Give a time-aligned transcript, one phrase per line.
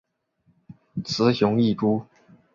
[1.05, 2.01] 雄雌异株。